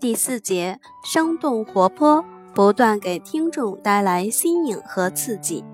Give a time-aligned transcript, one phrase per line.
[0.00, 5.64] 第四节，生动活泼，不断给听众带来新颖和刺激。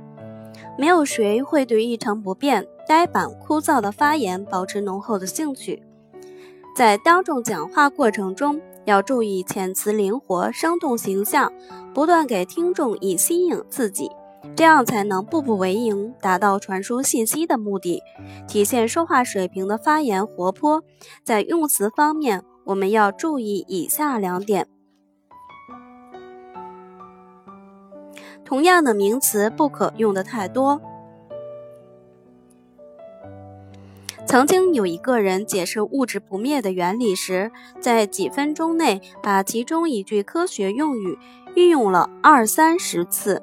[0.78, 5.82] 没有谁会对一成不变、呆板枯燥的发言保持浓厚的兴趣。
[6.76, 11.52] 在当众讲话过程中，要注意遣词灵活、生动形象，
[11.92, 14.10] 不断给听众以新颖刺激，
[14.56, 18.02] 这样才能步步为营，达到传输信息的目的，
[18.46, 20.82] 体现说话水平的发言活泼。
[21.24, 24.66] 在用词方面，我们要注意以下两点：
[28.44, 30.80] 同样的名词不可用的太多。
[34.26, 41.18] 曾经有一个人解释物质不灭的原理时，在几分钟内把其中一句科学用语
[41.54, 43.42] 运用了二三十次。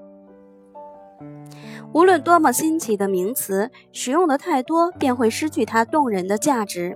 [1.98, 6.96] 无论多么新奇的名词，使用的太多便会失去它动人的价值。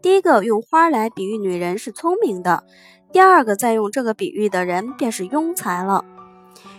[0.00, 2.62] 第一个用花来比喻女人是聪明的，
[3.10, 6.04] 第二个再用这个比喻的人便是庸才了。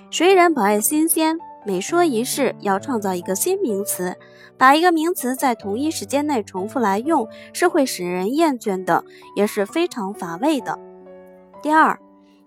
[0.10, 1.38] 谁人不爱新鲜？
[1.66, 4.16] 每说一事，要创造一个新名词。
[4.58, 9.04] 把一个名词在同一时间内重复来用，是会使人厌倦的，
[9.36, 10.80] 也是非常乏味的。
[11.62, 12.00] 第二，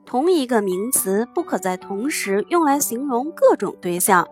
[0.07, 4.27] 同一个名词不可在同时用来形容各种对象。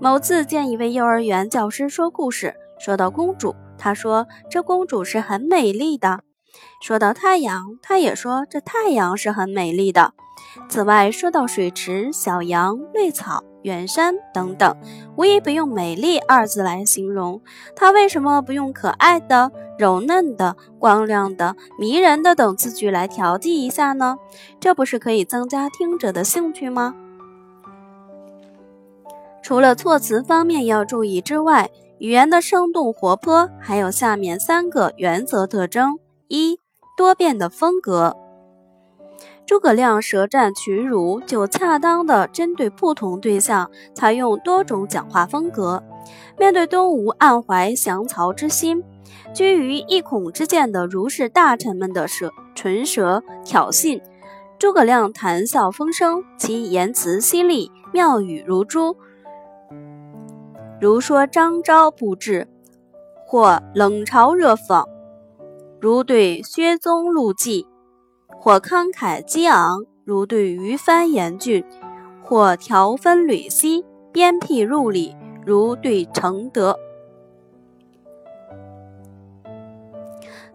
[0.00, 6.20] 某次见一位幼儿园教师说故事，说到公主，他说这公主是很美丽的；
[6.80, 10.12] 说到太阳，他也说这太阳是很美丽的。
[10.68, 13.42] 此外，说到水池、小羊、绿草。
[13.62, 14.76] 远山等等，
[15.16, 17.42] 无一不用“美丽”二字来形容。
[17.74, 24.16] 他为什么不用可爱的、柔嫩的、光亮的、迷人的等字句来调剂一下呢？
[24.60, 26.94] 这不是可以增加听者的兴趣吗？
[29.48, 36.60] 除了措辞方面要注意之外，语言的生动活泼还有下面三个原则特征：一、
[36.98, 38.14] 多变的风格。
[39.46, 45.82] 诸葛亮舌战群儒，就恰当的针对不同对象，采用多种讲话风格。
[46.36, 48.84] 面对东吴暗怀降曹之心、
[49.32, 54.02] 居于一孔之见的儒士大臣们的舌唇舌挑衅，
[54.58, 58.94] 诸葛亮谈笑风生，其言辞犀利，妙语如珠，
[60.80, 62.48] 如说张昭不至，
[63.26, 64.86] 或冷嘲热讽，
[65.80, 67.66] 如对薛宗陆记。
[68.40, 71.64] 或慷慨激昂，如对于藩严峻；
[72.22, 76.78] 或条分缕析，鞭辟入里，如对承德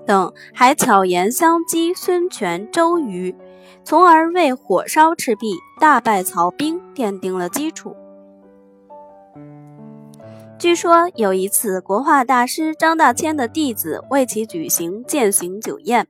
[0.06, 3.35] 等，还巧言相击孙权、周瑜，
[3.83, 7.97] 从而为火烧赤壁、大败曹兵奠定了基础。
[10.63, 16.07] 据说有一次，国画大师张大千的弟子为其举行饯行酒宴。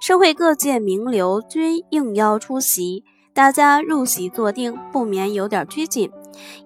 [0.00, 3.04] 社会各界名流均应邀出席，
[3.34, 6.10] 大家入席坐定，不免有点拘谨。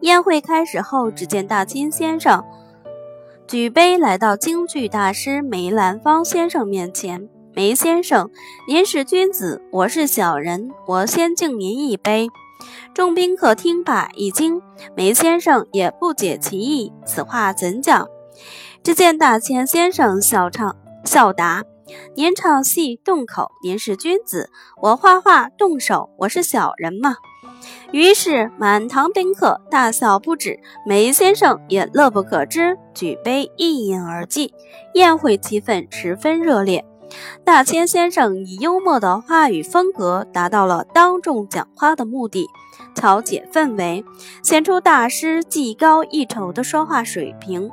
[0.02, 2.44] 宴会开始后，只见大清先生
[3.48, 8.30] 举杯来到京剧大师梅兰芳先生面前：“梅先生，
[8.68, 12.28] 您是君子，我是小人，我先敬您一杯。”
[12.96, 14.62] 众宾客听罢一惊，
[14.96, 18.08] 梅先生也不解其意，此话怎讲？
[18.82, 20.74] 只见大千先生笑唱
[21.04, 21.62] 笑答。
[22.14, 24.48] 您唱戏动口，您是君子；
[24.80, 27.16] 我画画动手，我是小人嘛。
[27.92, 34.50] 于是满堂宾客大笑不止，梅先生也乐不可支，举杯一饮而尽。
[34.94, 36.82] 宴会气氛十分热烈。
[37.44, 42.48] 大千先生以幽默的话语风格，达到了当众讲话的目的，
[42.96, 44.04] 调节氛围，
[44.42, 47.70] 显出大师技高一筹的说话水平。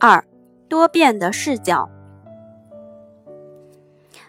[0.00, 0.24] 二，
[0.68, 1.88] 多变的视角。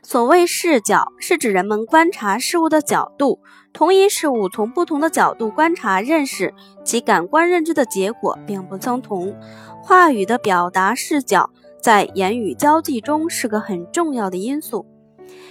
[0.04, 3.40] 所谓视角，是指人们观察事物的角度。
[3.74, 9.36] 同一事物从不同的角度观察认识，其感官认知的结果并不相同。
[9.84, 11.50] 话语的表达视角，
[11.82, 14.86] 在言语交际中是个很重要的因素。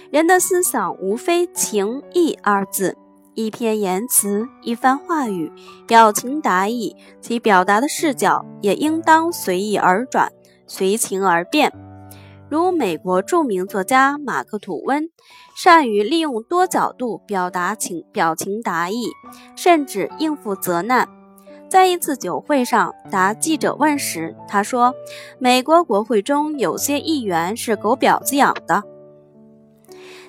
[0.09, 2.97] 人的思想无非情意二字，
[3.37, 5.51] 一篇言辞，一番话语，
[5.85, 10.31] 表情达意，其表达的视角也应当随意而转，
[10.65, 11.71] 随情而变。
[12.49, 15.11] 如美国著名作家马克·吐温，
[15.55, 19.05] 善于利用多角度表达情表情达意，
[19.55, 21.07] 甚至应付责难。
[21.69, 24.95] 在一次酒会上答记者问时，他说
[25.37, 28.81] ：“美国国会中有些议员是狗婊子养的。”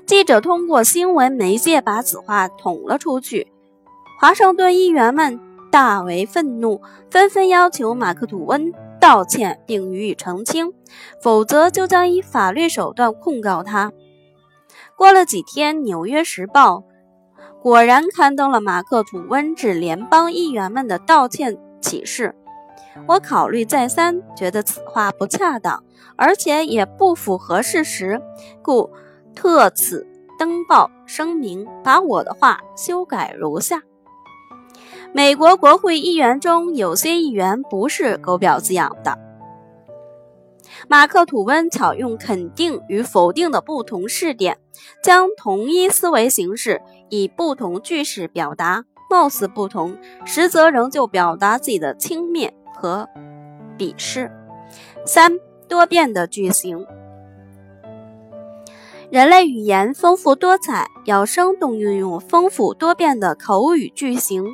[0.08, 3.52] 记者通过新闻媒介把此话捅了出去，
[4.19, 5.38] 华盛顿议员们
[5.70, 8.72] 大为愤怒，纷纷要求马克·吐温。
[8.99, 10.72] 道歉并予以澄清，
[11.22, 13.93] 否则就将以法律手段控告他。
[14.96, 16.78] 过了几天，《纽约时报》
[17.60, 22.34] 果然刊登了马克·吐温致联邦议员们的道歉启事。
[23.06, 25.84] 我考虑再三，觉得此话不恰当，
[26.16, 28.20] 而且也不符合事实，
[28.62, 28.90] 故
[29.38, 30.05] 特此
[30.37, 33.81] 登报声明，把我的话修改如下。
[35.12, 39.17] 美国国会议员中有些议员不是狗婊子养的。
[40.88, 44.58] 马克·吐温巧用肯定与否定的不同试点，
[45.05, 53.08] 将同一思维形式以不同句式表达，貌似不同，实则仍旧表达自己的轻蔑和
[53.79, 54.32] 鄙视。
[55.06, 55.38] 三、
[55.69, 56.84] 多变的句型。
[59.10, 64.44] 人类语言丰富多彩，要生动运用丰富多变的口语句型。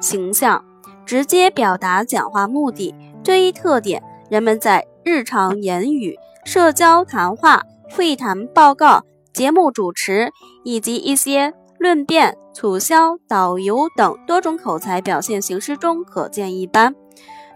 [0.00, 0.64] 形象
[1.04, 2.94] 直接表达讲话目的
[3.24, 9.02] 这一特点，人们在日常言语、社交谈话、会谈报告、
[9.32, 10.30] 节目主持
[10.62, 16.94] 以及一些论辩、促销、导游等多种口才表现形式中可见一斑。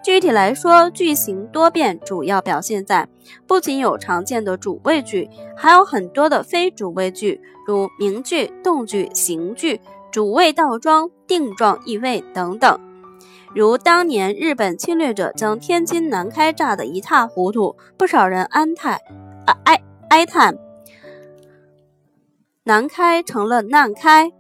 [0.04, 3.08] 具体来说，句型多变主要表现在
[3.46, 9.80] 不仅有常见的主谓句，还有很多的非主谓句，如名句、动句、形句。
[10.12, 12.78] 主谓倒装、定状意位等等，
[13.52, 19.00] 如当年日本侵略者将天津南开炸得一塌糊涂，不少人哀叹，
[19.64, 20.56] 哀哀叹
[22.62, 24.30] 南开成了难开。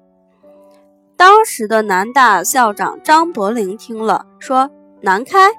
[1.16, 4.70] 当时的南大校长张伯苓听了，说
[5.04, 5.50] ：“南开，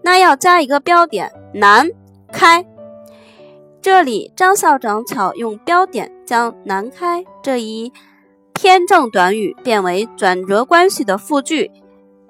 [0.00, 1.90] 那要加一个标点，南
[2.32, 2.64] 开。”
[3.82, 7.92] 这里，张校长巧用标点将“南开”这一
[8.54, 11.70] 偏正短语变为转折关系的复句，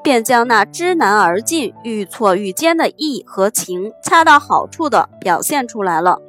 [0.03, 6.21] 便将那知难而进、愈挫愈坚的意和情恰到好处地表现出来了。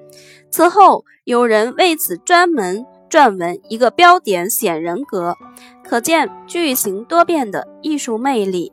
[0.51, 5.35] 此后，有人为此专门撰文一个标点显人格，
[5.87, 8.71] 可见句型多变的艺术魅力。